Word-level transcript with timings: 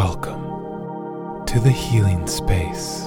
Welcome 0.00 1.44
to 1.44 1.60
the 1.60 1.68
healing 1.68 2.26
space. 2.26 3.06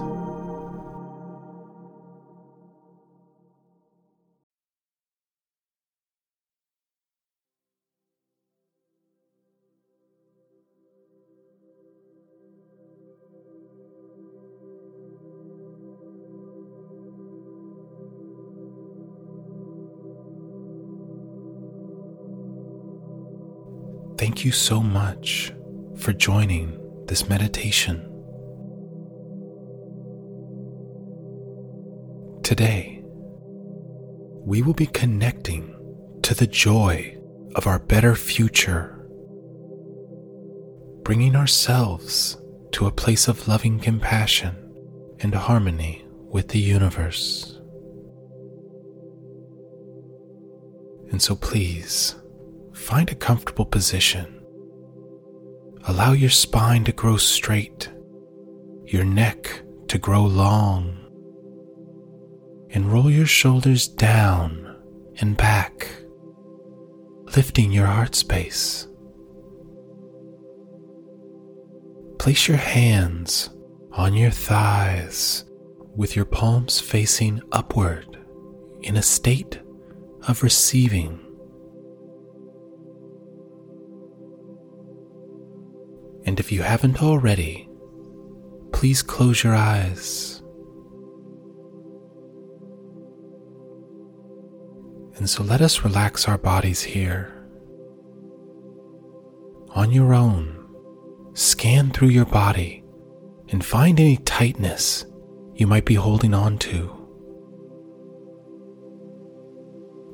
Thank 24.19 24.45
you 24.45 24.51
so 24.51 24.79
much 24.79 25.51
for 25.95 26.13
joining 26.13 26.82
this 27.07 27.27
meditation. 27.29 28.09
Today, 32.43 33.03
we 34.45 34.61
will 34.61 34.73
be 34.73 34.87
connecting 34.87 35.73
to 36.23 36.33
the 36.33 36.47
joy 36.47 37.17
of 37.55 37.67
our 37.67 37.79
better 37.79 38.15
future, 38.15 39.07
bringing 41.03 41.35
ourselves 41.35 42.37
to 42.71 42.87
a 42.87 42.91
place 42.91 43.27
of 43.27 43.47
loving 43.47 43.79
compassion 43.79 44.55
and 45.19 45.33
harmony 45.33 46.05
with 46.29 46.49
the 46.49 46.59
universe. 46.59 47.59
And 51.11 51.21
so, 51.21 51.35
please 51.35 52.15
find 52.73 53.09
a 53.09 53.15
comfortable 53.15 53.65
position 53.65 54.42
Allow 55.85 56.13
your 56.13 56.29
spine 56.29 56.83
to 56.85 56.91
grow 56.91 57.17
straight, 57.17 57.91
your 58.85 59.03
neck 59.03 59.63
to 59.87 59.97
grow 59.97 60.23
long, 60.23 60.97
and 62.69 62.91
roll 62.91 63.09
your 63.09 63.25
shoulders 63.25 63.87
down 63.87 64.75
and 65.19 65.35
back, 65.35 65.89
lifting 67.35 67.71
your 67.71 67.85
heart 67.85 68.15
space. 68.15 68.87
Place 72.17 72.47
your 72.47 72.57
hands 72.57 73.49
on 73.91 74.13
your 74.13 74.31
thighs 74.31 75.45
with 75.95 76.15
your 76.15 76.25
palms 76.25 76.79
facing 76.79 77.41
upward 77.51 78.17
in 78.81 78.95
a 78.95 79.01
state 79.01 79.59
of 80.27 80.41
receiving. 80.43 81.22
And 86.25 86.39
if 86.39 86.51
you 86.51 86.61
haven't 86.61 87.01
already, 87.01 87.69
please 88.71 89.01
close 89.01 89.43
your 89.43 89.55
eyes. 89.55 90.41
And 95.15 95.29
so 95.29 95.43
let 95.43 95.61
us 95.61 95.83
relax 95.83 96.27
our 96.27 96.37
bodies 96.37 96.81
here. 96.81 97.31
On 99.69 99.91
your 99.91 100.13
own, 100.13 100.67
scan 101.33 101.91
through 101.91 102.09
your 102.09 102.25
body 102.25 102.83
and 103.49 103.63
find 103.63 103.99
any 103.99 104.17
tightness 104.17 105.05
you 105.55 105.67
might 105.67 105.85
be 105.85 105.95
holding 105.95 106.33
on 106.33 106.57
to. 106.59 106.89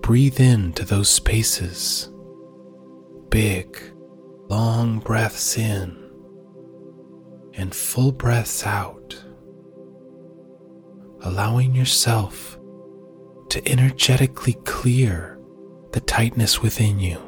Breathe 0.02 0.40
into 0.40 0.86
those 0.86 1.10
spaces. 1.10 2.10
Big, 3.30 3.80
long 4.50 4.98
breaths 5.00 5.58
in 5.60 5.96
and 7.54 7.74
full 7.74 8.12
breaths 8.12 8.66
out, 8.66 9.24
allowing 11.22 11.76
yourself 11.76 12.60
to 13.50 13.72
energetically 13.72 14.54
clear 14.66 15.40
the 15.92 16.00
tightness 16.00 16.62
within 16.64 17.00
you. 17.00 17.22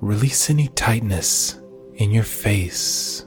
Release 0.00 0.48
any 0.48 0.68
tightness 0.68 1.60
in 1.94 2.10
your 2.10 2.22
face. 2.22 3.26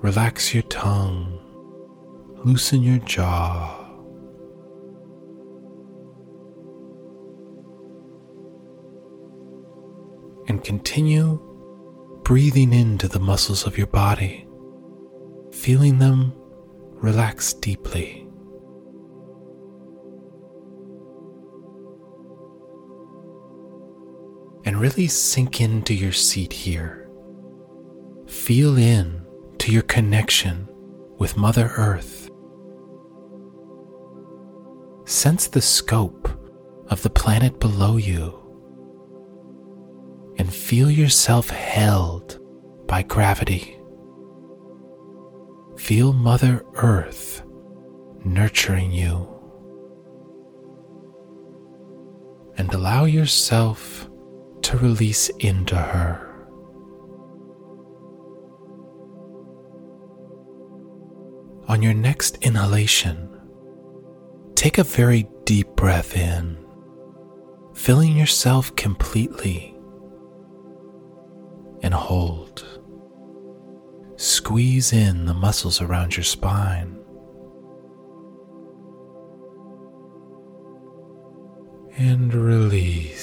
Relax 0.00 0.54
your 0.54 0.62
tongue 0.64 1.38
loosen 2.44 2.82
your 2.82 2.98
jaw. 2.98 3.74
And 10.46 10.64
continue 10.64 11.38
breathing 12.24 12.72
into 12.72 13.08
the 13.08 13.18
muscles 13.18 13.66
of 13.66 13.76
your 13.76 13.86
body, 13.86 14.46
feeling 15.52 15.98
them 15.98 16.32
relax 16.94 17.52
deeply. 17.52 18.24
And 24.64 24.80
really 24.80 25.06
sink 25.06 25.60
into 25.60 25.94
your 25.94 26.12
seat 26.12 26.52
here. 26.52 27.10
Feel 28.26 28.76
in 28.76 29.17
your 29.68 29.82
connection 29.82 30.68
with 31.18 31.36
Mother 31.36 31.72
Earth 31.76 32.30
sense 35.04 35.48
the 35.48 35.60
scope 35.60 36.28
of 36.88 37.02
the 37.02 37.10
planet 37.10 37.58
below 37.60 37.96
you 37.96 38.34
and 40.38 40.52
feel 40.52 40.90
yourself 40.90 41.50
held 41.50 42.38
by 42.86 43.02
gravity. 43.02 43.78
Feel 45.76 46.12
Mother 46.12 46.64
Earth 46.74 47.42
nurturing 48.24 48.92
you. 48.92 49.28
And 52.56 52.72
allow 52.72 53.04
yourself 53.04 54.08
to 54.62 54.76
release 54.78 55.28
into 55.38 55.76
her. 55.76 56.27
On 61.68 61.82
your 61.82 61.94
next 61.94 62.38
inhalation, 62.42 63.28
Take 64.58 64.78
a 64.78 64.82
very 64.82 65.28
deep 65.44 65.68
breath 65.76 66.16
in, 66.16 66.58
filling 67.74 68.16
yourself 68.16 68.74
completely, 68.74 69.72
and 71.80 71.94
hold. 71.94 72.66
Squeeze 74.16 74.92
in 74.92 75.26
the 75.26 75.34
muscles 75.34 75.80
around 75.80 76.16
your 76.16 76.24
spine. 76.24 76.98
And 81.96 82.34
release. 82.34 83.22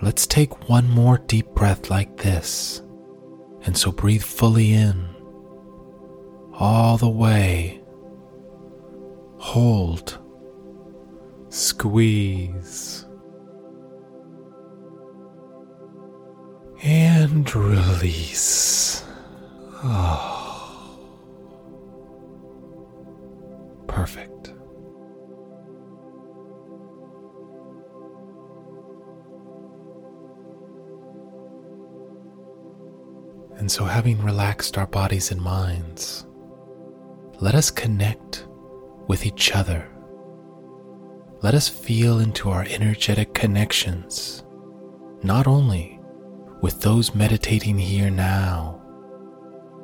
Let's 0.00 0.28
take 0.28 0.68
one 0.68 0.88
more 0.88 1.18
deep 1.18 1.48
breath 1.48 1.90
like 1.90 2.16
this. 2.18 2.80
And 3.64 3.76
so 3.76 3.90
breathe 3.90 4.22
fully 4.22 4.72
in, 4.72 5.13
all 6.58 6.96
the 6.96 7.08
way 7.08 7.80
hold, 9.44 10.18
squeeze, 11.50 13.04
and 16.82 17.54
release. 17.54 19.04
Oh, 19.84 20.98
perfect. 23.86 24.54
And 33.56 33.70
so, 33.70 33.84
having 33.84 34.20
relaxed 34.22 34.78
our 34.78 34.86
bodies 34.86 35.30
and 35.30 35.40
minds, 35.40 36.26
let 37.40 37.54
us 37.54 37.70
connect 37.70 38.46
with 39.08 39.26
each 39.26 39.54
other. 39.54 39.88
Let 41.42 41.54
us 41.54 41.68
feel 41.68 42.20
into 42.20 42.50
our 42.50 42.64
energetic 42.68 43.34
connections, 43.34 44.44
not 45.22 45.46
only 45.46 46.00
with 46.62 46.80
those 46.80 47.14
meditating 47.14 47.76
here 47.76 48.10
now, 48.10 48.80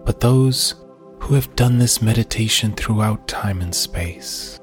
but 0.05 0.21
those 0.21 0.77
who 1.21 1.35
have 1.35 1.55
done 1.55 1.79
this 1.79 2.01
meditation 2.01 2.73
throughout 2.73 3.29
time 3.29 3.61
and 3.61 3.75
space. 3.75 4.59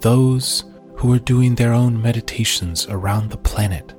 Those 0.00 0.64
who 0.96 1.12
are 1.12 1.18
doing 1.18 1.54
their 1.54 1.72
own 1.72 2.00
meditations 2.00 2.86
around 2.88 3.30
the 3.30 3.38
planet 3.38 3.94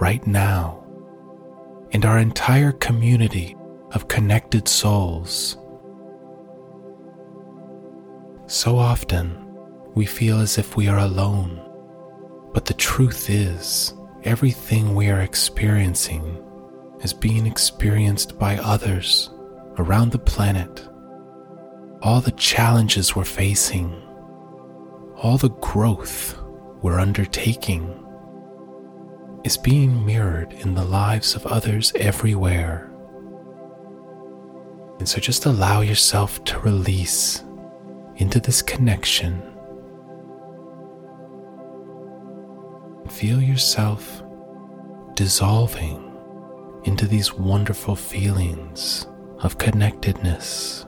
right 0.00 0.24
now, 0.26 0.84
and 1.92 2.04
our 2.04 2.18
entire 2.18 2.72
community 2.72 3.56
of 3.92 4.06
connected 4.06 4.68
souls 4.68 5.56
So 8.50 8.78
often, 8.78 9.38
we 9.94 10.04
feel 10.06 10.40
as 10.40 10.58
if 10.58 10.76
we 10.76 10.88
are 10.88 10.98
alone, 10.98 11.62
but 12.52 12.64
the 12.64 12.74
truth 12.74 13.30
is, 13.30 13.94
everything 14.24 14.96
we 14.96 15.08
are 15.08 15.20
experiencing 15.20 16.44
is 17.00 17.14
being 17.14 17.46
experienced 17.46 18.40
by 18.40 18.56
others 18.56 19.30
around 19.78 20.10
the 20.10 20.18
planet. 20.18 20.84
All 22.02 22.20
the 22.20 22.32
challenges 22.32 23.14
we're 23.14 23.24
facing, 23.24 23.92
all 25.14 25.38
the 25.38 25.50
growth 25.60 26.36
we're 26.82 26.98
undertaking, 26.98 28.04
is 29.44 29.56
being 29.56 30.04
mirrored 30.04 30.54
in 30.54 30.74
the 30.74 30.84
lives 30.84 31.36
of 31.36 31.46
others 31.46 31.92
everywhere. 31.94 32.90
And 34.98 35.08
so 35.08 35.20
just 35.20 35.46
allow 35.46 35.82
yourself 35.82 36.42
to 36.46 36.58
release 36.58 37.44
into 38.20 38.38
this 38.38 38.60
connection. 38.60 39.42
Feel 43.08 43.40
yourself 43.40 44.22
dissolving 45.14 46.06
into 46.84 47.06
these 47.06 47.34
wonderful 47.34 47.96
feelings 47.96 49.06
of 49.40 49.58
connectedness. 49.58 50.84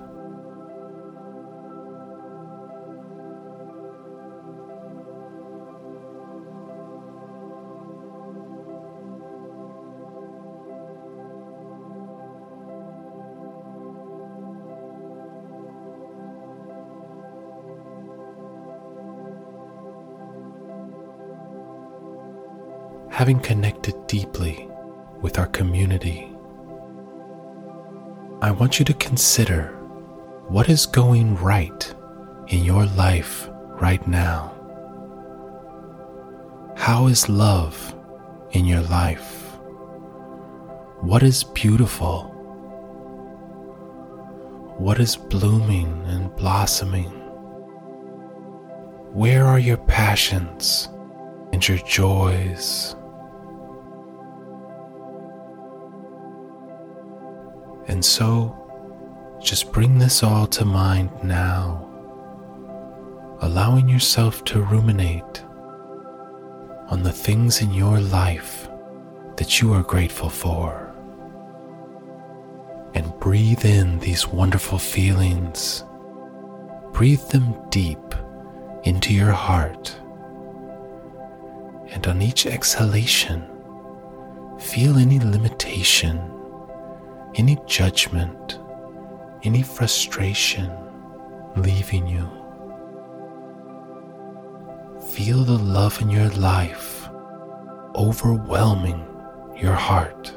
Having 23.22 23.38
connected 23.38 23.94
deeply 24.08 24.68
with 25.20 25.38
our 25.38 25.46
community, 25.46 26.28
I 28.40 28.50
want 28.50 28.80
you 28.80 28.84
to 28.86 28.94
consider 28.94 29.68
what 30.48 30.68
is 30.68 30.86
going 30.86 31.36
right 31.36 31.94
in 32.48 32.64
your 32.64 32.84
life 32.84 33.48
right 33.80 34.04
now. 34.08 34.52
How 36.76 37.06
is 37.06 37.28
love 37.28 37.94
in 38.50 38.64
your 38.64 38.80
life? 38.80 39.56
What 41.00 41.22
is 41.22 41.44
beautiful? 41.44 42.24
What 44.78 44.98
is 44.98 45.14
blooming 45.14 46.02
and 46.08 46.34
blossoming? 46.34 47.12
Where 49.12 49.44
are 49.46 49.60
your 49.60 49.76
passions 49.76 50.88
and 51.52 51.68
your 51.68 51.78
joys? 51.86 52.96
And 57.88 58.04
so, 58.04 58.58
just 59.42 59.72
bring 59.72 59.98
this 59.98 60.22
all 60.22 60.46
to 60.48 60.64
mind 60.64 61.10
now, 61.24 61.88
allowing 63.40 63.88
yourself 63.88 64.44
to 64.44 64.62
ruminate 64.62 65.42
on 66.88 67.02
the 67.02 67.12
things 67.12 67.60
in 67.60 67.72
your 67.74 67.98
life 67.98 68.68
that 69.36 69.60
you 69.60 69.72
are 69.72 69.82
grateful 69.82 70.28
for. 70.28 70.94
And 72.94 73.12
breathe 73.18 73.64
in 73.64 73.98
these 73.98 74.28
wonderful 74.28 74.78
feelings. 74.78 75.84
Breathe 76.92 77.26
them 77.28 77.56
deep 77.70 78.14
into 78.84 79.12
your 79.14 79.32
heart. 79.32 79.96
And 81.90 82.06
on 82.06 82.22
each 82.22 82.46
exhalation, 82.46 83.44
feel 84.58 84.98
any 84.98 85.18
limitation 85.18 86.31
any 87.34 87.56
judgment, 87.66 88.58
any 89.42 89.62
frustration 89.62 90.70
leaving 91.56 92.06
you. 92.06 92.28
Feel 95.10 95.44
the 95.44 95.58
love 95.58 96.00
in 96.00 96.10
your 96.10 96.28
life 96.30 97.08
overwhelming 97.94 99.04
your 99.56 99.74
heart. 99.74 100.32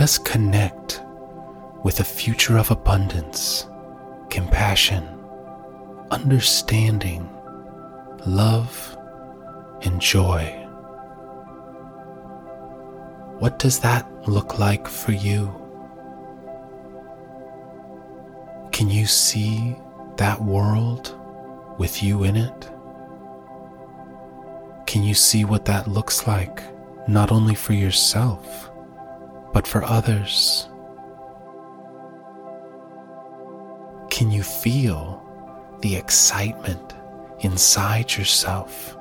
Let 0.00 0.04
us 0.04 0.16
connect 0.16 1.02
with 1.84 2.00
a 2.00 2.04
future 2.04 2.56
of 2.56 2.70
abundance, 2.70 3.68
compassion, 4.30 5.06
understanding, 6.10 7.28
love, 8.24 8.96
and 9.82 10.00
joy. 10.00 10.46
What 13.40 13.58
does 13.58 13.78
that 13.80 14.10
look 14.26 14.58
like 14.58 14.88
for 14.88 15.12
you? 15.12 15.54
Can 18.72 18.88
you 18.88 19.04
see 19.04 19.76
that 20.16 20.42
world 20.42 21.14
with 21.76 22.02
you 22.02 22.24
in 22.24 22.36
it? 22.36 22.70
Can 24.86 25.02
you 25.02 25.12
see 25.12 25.44
what 25.44 25.66
that 25.66 25.88
looks 25.88 26.26
like? 26.26 26.62
not 27.10 27.32
only 27.32 27.54
for 27.54 27.72
yourself, 27.72 28.69
but 29.52 29.66
for 29.66 29.82
others? 29.84 30.68
Can 34.10 34.30
you 34.30 34.42
feel 34.42 35.22
the 35.80 35.96
excitement 35.96 36.94
inside 37.40 38.16
yourself 38.16 38.96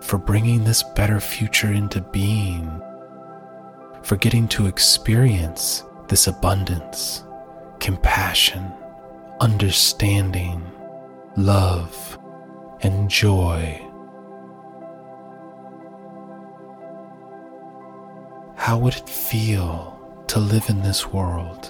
for 0.00 0.18
bringing 0.18 0.64
this 0.64 0.82
better 0.82 1.18
future 1.20 1.72
into 1.72 2.00
being, 2.00 2.80
for 4.02 4.16
getting 4.16 4.46
to 4.48 4.66
experience 4.66 5.82
this 6.08 6.26
abundance, 6.26 7.24
compassion, 7.80 8.72
understanding, 9.40 10.62
love, 11.36 12.18
and 12.82 13.10
joy? 13.10 13.83
How 18.64 18.78
would 18.78 18.94
it 18.96 19.06
feel 19.10 20.24
to 20.26 20.38
live 20.40 20.70
in 20.70 20.80
this 20.80 21.06
world? 21.08 21.68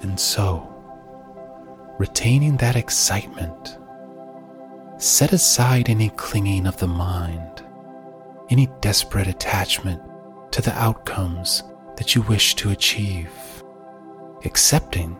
And 0.00 0.18
so, 0.18 0.66
retaining 1.98 2.56
that 2.56 2.76
excitement 2.76 3.76
set 5.00 5.32
aside 5.32 5.88
any 5.88 6.10
clinging 6.10 6.66
of 6.66 6.76
the 6.76 6.86
mind, 6.86 7.64
any 8.50 8.68
desperate 8.82 9.26
attachment 9.26 10.02
to 10.52 10.60
the 10.60 10.72
outcomes 10.78 11.62
that 11.96 12.14
you 12.14 12.20
wish 12.22 12.54
to 12.54 12.70
achieve, 12.70 13.30
accepting 14.44 15.16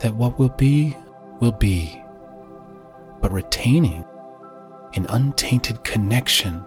that 0.00 0.14
what 0.14 0.38
will 0.40 0.48
be, 0.48 0.96
will 1.38 1.52
be, 1.52 2.02
but 3.20 3.30
retaining 3.30 4.04
an 4.94 5.06
untainted 5.10 5.84
connection 5.84 6.64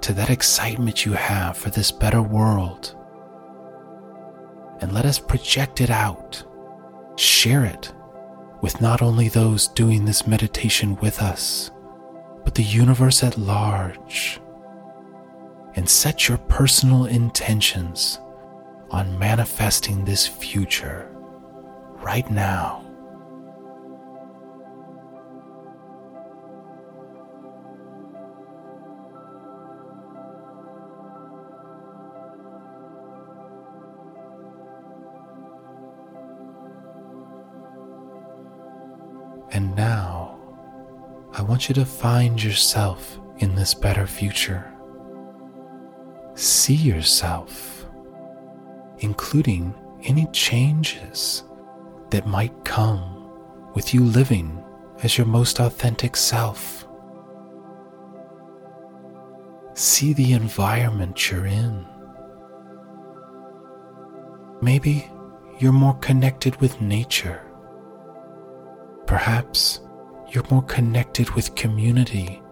to 0.00 0.12
that 0.12 0.30
excitement 0.30 1.06
you 1.06 1.12
have 1.12 1.56
for 1.56 1.70
this 1.70 1.92
better 1.92 2.22
world. 2.22 2.96
And 4.80 4.92
let 4.92 5.04
us 5.04 5.20
project 5.20 5.80
it 5.80 5.90
out, 5.90 6.42
share 7.16 7.64
it 7.64 7.92
with 8.60 8.80
not 8.80 9.02
only 9.02 9.28
those 9.28 9.68
doing 9.68 10.04
this 10.04 10.26
meditation 10.26 10.96
with 10.96 11.20
us, 11.20 11.70
but 12.44 12.54
the 12.54 12.62
universe 12.62 13.22
at 13.22 13.38
large. 13.38 14.40
And 15.74 15.88
set 15.88 16.28
your 16.28 16.38
personal 16.38 17.04
intentions 17.04 18.18
on 18.90 19.18
manifesting 19.18 20.04
this 20.04 20.26
future 20.26 21.08
right 22.02 22.28
now. 22.30 22.87
Want 41.58 41.68
you 41.68 41.74
to 41.74 41.84
find 41.84 42.40
yourself 42.40 43.18
in 43.38 43.52
this 43.56 43.74
better 43.74 44.06
future. 44.06 44.72
See 46.36 46.76
yourself, 46.76 47.84
including 49.00 49.74
any 50.04 50.28
changes 50.30 51.42
that 52.10 52.28
might 52.28 52.64
come 52.64 53.28
with 53.74 53.92
you 53.92 54.04
living 54.04 54.62
as 55.02 55.18
your 55.18 55.26
most 55.26 55.58
authentic 55.58 56.14
self. 56.14 56.86
See 59.74 60.12
the 60.12 60.34
environment 60.34 61.28
you're 61.28 61.46
in. 61.46 61.84
Maybe 64.62 65.10
you're 65.58 65.72
more 65.72 65.98
connected 65.98 66.54
with 66.60 66.80
nature. 66.80 67.42
Perhaps 69.06 69.80
you're 70.30 70.44
more 70.50 70.62
connected 70.62 71.30
with 71.30 71.54
community. 71.54 72.42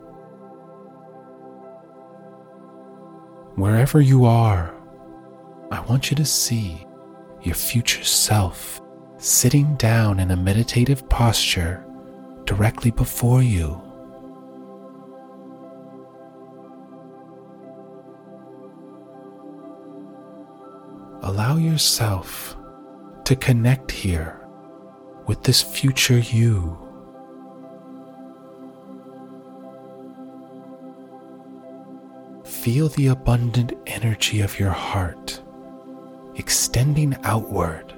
Wherever 3.56 4.00
you 4.00 4.24
are, 4.24 4.74
I 5.70 5.80
want 5.80 6.10
you 6.10 6.16
to 6.16 6.24
see 6.24 6.86
your 7.42 7.54
future 7.54 8.04
self 8.04 8.80
sitting 9.18 9.74
down 9.76 10.20
in 10.20 10.30
a 10.30 10.36
meditative 10.36 11.08
posture 11.08 11.84
directly 12.44 12.90
before 12.90 13.42
you. 13.42 13.80
Allow 21.22 21.56
yourself 21.56 22.56
to 23.24 23.34
connect 23.34 23.90
here 23.90 24.46
with 25.26 25.42
this 25.42 25.60
future 25.60 26.18
you. 26.18 26.85
Feel 32.66 32.88
the 32.88 33.06
abundant 33.06 33.74
energy 33.86 34.40
of 34.40 34.58
your 34.58 34.72
heart 34.72 35.40
extending 36.34 37.16
outward 37.22 37.94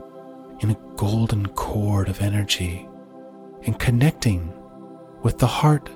in 0.61 0.69
a 0.69 0.77
golden 0.95 1.47
cord 1.47 2.07
of 2.07 2.21
energy 2.21 2.87
and 3.63 3.79
connecting 3.79 4.53
with 5.23 5.39
the 5.39 5.47
heart 5.47 5.89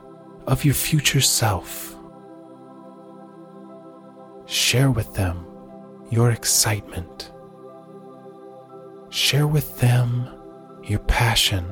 of 0.46 0.64
your 0.64 0.72
future 0.72 1.20
self. 1.20 1.94
Share 4.46 4.90
with 4.90 5.12
them 5.12 5.44
your 6.08 6.30
excitement. 6.30 7.30
Share 9.10 9.46
with 9.46 9.80
them 9.80 10.30
your 10.82 11.00
passion. 11.00 11.66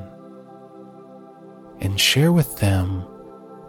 And 1.79 1.99
share 1.99 2.31
with 2.31 2.59
them 2.59 3.07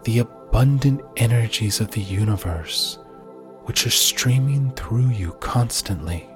the 0.03 0.19
abundant 0.19 1.01
energies 1.17 1.79
of 1.81 1.89
the 1.89 2.01
universe 2.01 2.99
which 3.65 3.85
are 3.85 3.91
streaming 3.91 4.71
through 4.71 5.09
you 5.09 5.31
constantly. 5.39 6.32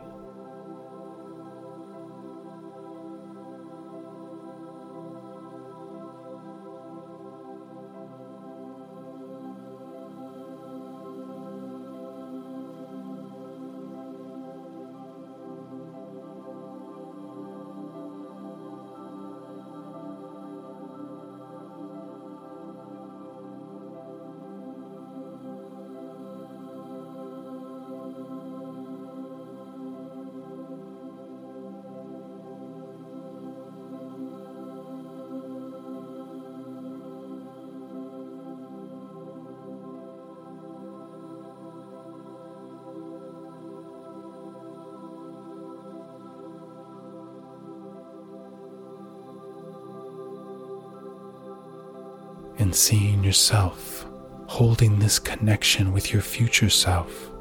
And 52.67 52.75
seeing 52.75 53.23
yourself 53.23 54.05
holding 54.47 54.99
this 54.99 55.19
connection 55.19 55.93
with 55.93 56.11
your 56.11 56.21
future 56.21 56.69
self. 56.69 57.31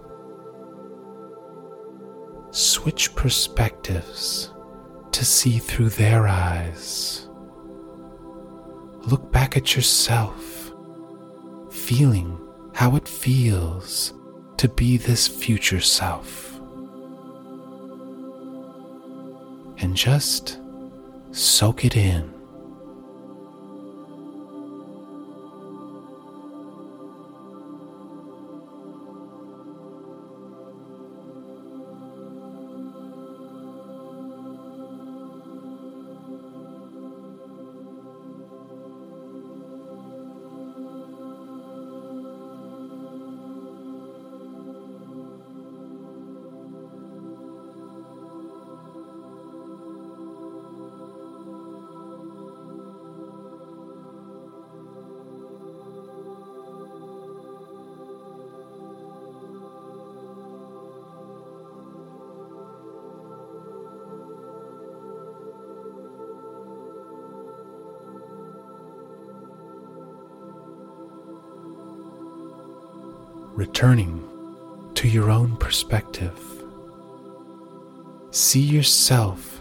Switch 2.52 3.12
perspectives 3.16 4.52
to 5.10 5.24
see 5.24 5.58
through 5.58 5.88
their 5.88 6.28
eyes. 6.28 7.28
Look 9.00 9.32
back 9.32 9.56
at 9.56 9.74
yourself, 9.74 10.72
feeling 11.72 12.38
how 12.72 12.94
it 12.94 13.08
feels 13.08 14.14
to 14.58 14.68
be 14.68 14.96
this 14.96 15.26
future 15.26 15.80
self. 15.80 16.54
And 19.78 19.96
just 19.96 20.60
soak 21.32 21.84
it 21.84 21.96
in. 21.96 22.35
Returning 73.66 74.22
to 74.94 75.08
your 75.08 75.28
own 75.28 75.56
perspective. 75.56 76.38
See 78.30 78.60
yourself 78.60 79.60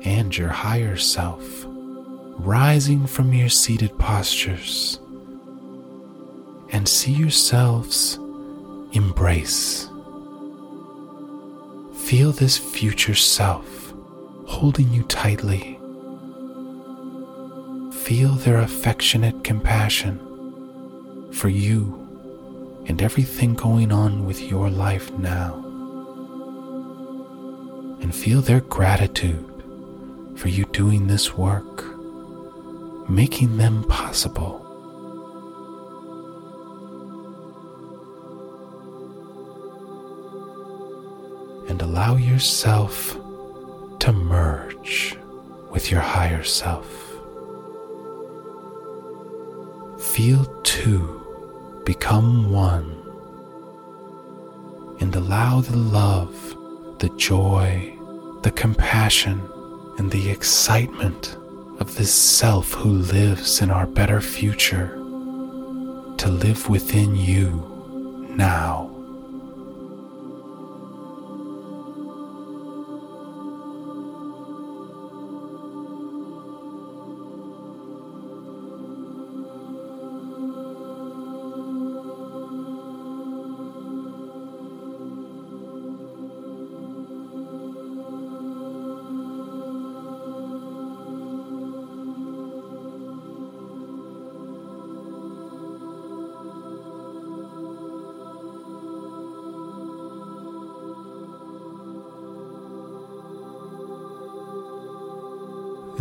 and 0.00 0.34
your 0.34 0.48
higher 0.48 0.96
self 0.96 1.44
rising 2.40 3.06
from 3.06 3.34
your 3.34 3.50
seated 3.50 3.96
postures 3.98 4.98
and 6.70 6.88
see 6.88 7.12
yourselves 7.12 8.14
embrace. 8.92 9.90
Feel 12.06 12.32
this 12.32 12.56
future 12.56 13.14
self 13.14 13.92
holding 14.46 14.90
you 14.90 15.02
tightly. 15.02 15.78
Feel 17.92 18.32
their 18.36 18.60
affectionate 18.60 19.44
compassion 19.44 20.18
for 21.30 21.50
you 21.50 21.97
and 22.88 23.02
everything 23.02 23.52
going 23.54 23.92
on 23.92 24.24
with 24.24 24.40
your 24.40 24.70
life 24.70 25.12
now. 25.12 25.62
And 28.00 28.14
feel 28.14 28.40
their 28.40 28.62
gratitude 28.62 29.44
for 30.36 30.48
you 30.48 30.64
doing 30.66 31.06
this 31.06 31.36
work, 31.36 31.84
making 33.10 33.58
them 33.58 33.84
possible. 33.84 34.64
And 41.68 41.82
allow 41.82 42.16
yourself 42.16 43.18
to 43.98 44.12
merge 44.12 45.18
with 45.70 45.90
your 45.90 46.00
higher 46.00 46.42
self. 46.42 46.86
Feel 50.00 50.46
two 50.62 51.17
become 51.88 52.52
one 52.52 52.94
and 55.00 55.16
allow 55.16 55.62
the 55.62 55.74
love, 55.74 56.34
the 56.98 57.08
joy, 57.16 57.96
the 58.42 58.50
compassion, 58.50 59.40
and 59.96 60.10
the 60.10 60.28
excitement 60.28 61.38
of 61.80 61.94
this 61.94 62.12
self 62.12 62.74
who 62.74 62.90
lives 62.90 63.62
in 63.62 63.70
our 63.70 63.86
better 63.86 64.20
future 64.20 64.96
to 66.18 66.28
live 66.28 66.68
within 66.68 67.16
you 67.16 67.48
now. 68.36 68.97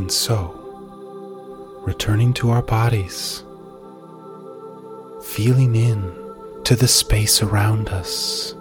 And 0.08 0.12
so, 0.14 1.82
returning 1.86 2.32
to 2.36 2.50
our 2.50 2.62
bodies, 2.62 3.44
feeling 5.22 5.76
in 5.76 6.00
to 6.64 6.78
the 6.78 6.88
space 6.88 7.44
around 7.44 7.90
us, 7.90 8.54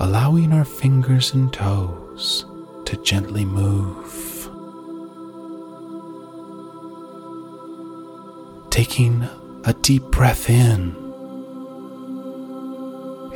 allowing 0.00 0.54
our 0.54 0.64
fingers 0.64 1.34
and 1.34 1.52
toes 1.52 2.46
to 2.86 2.96
gently 3.02 3.44
move, 3.44 4.48
taking 8.70 9.28
a 9.64 9.74
deep 9.74 10.04
breath 10.04 10.48
in 10.48 10.96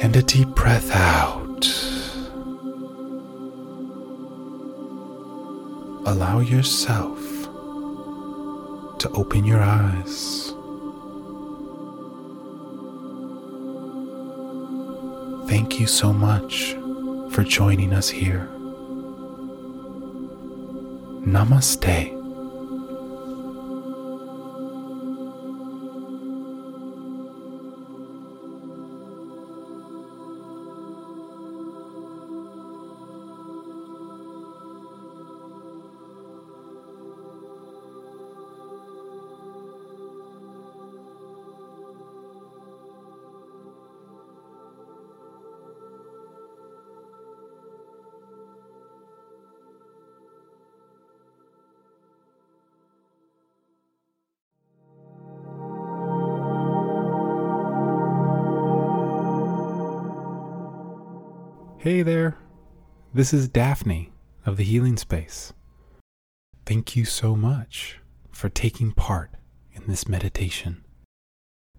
and 0.00 0.16
a 0.16 0.22
deep 0.22 0.48
breath 0.54 0.90
out. 0.92 1.39
Allow 6.06 6.40
yourself 6.40 7.18
to 8.98 9.10
open 9.14 9.44
your 9.44 9.60
eyes. 9.60 10.52
Thank 15.48 15.80
you 15.80 15.86
so 15.86 16.12
much 16.12 16.76
for 17.32 17.42
joining 17.44 17.92
us 17.92 18.08
here. 18.08 18.48
Namaste. 21.26 22.19
Hey 61.82 62.02
there, 62.02 62.36
this 63.14 63.32
is 63.32 63.48
Daphne 63.48 64.12
of 64.44 64.58
the 64.58 64.64
Healing 64.64 64.98
Space. 64.98 65.54
Thank 66.66 66.94
you 66.94 67.06
so 67.06 67.34
much 67.34 68.00
for 68.30 68.50
taking 68.50 68.92
part 68.92 69.30
in 69.72 69.86
this 69.86 70.06
meditation. 70.06 70.84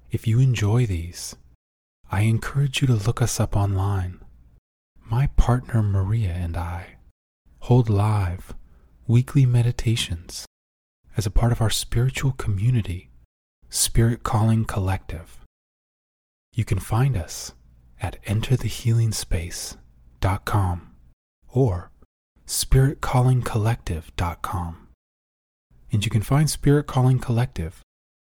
If 0.10 0.26
you 0.26 0.40
enjoy 0.40 0.88
these, 0.88 1.36
I 2.10 2.22
encourage 2.22 2.82
you 2.82 2.88
to 2.88 2.96
look 2.96 3.22
us 3.22 3.40
up 3.40 3.56
online. 3.56 4.22
My 5.06 5.28
partner 5.38 5.84
Maria 5.84 6.32
and 6.32 6.58
I 6.58 6.96
hold 7.60 7.88
live 7.88 8.56
weekly 9.06 9.46
meditations 9.46 10.48
as 11.16 11.28
a 11.28 11.30
part 11.30 11.52
of 11.52 11.62
our 11.62 11.70
spiritual 11.70 12.32
community, 12.32 13.12
Spirit 13.70 14.24
Calling 14.24 14.66
Collective. 14.66 15.46
You 16.56 16.66
can 16.66 16.80
find 16.80 17.16
us 17.16 17.54
at 18.02 18.20
enterthehealingspace.com 18.24 19.81
spiritcallingcollective.com 20.22 20.92
or 21.50 21.92
spiritcallingcollective.com. 22.48 24.88
And 25.92 26.06
you 26.06 26.12
can 26.12 26.22
find 26.22 26.50
Spirit 26.50 26.88
Calling 26.88 27.20
Collective 27.20 27.82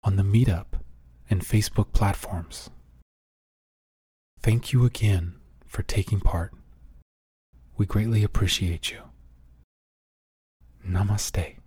on 0.04 0.18
the 0.18 0.24
Meetup 0.24 0.66
and 1.30 1.40
Facebook 1.42 1.94
platforms. 1.94 2.70
Thank 4.42 4.74
you 4.74 4.84
again 4.86 5.36
for 5.66 5.84
taking 5.84 6.20
part. 6.20 6.52
We 7.78 7.86
greatly 7.86 8.24
appreciate 8.24 8.92
you. 8.92 9.04
Namaste. 10.86 11.63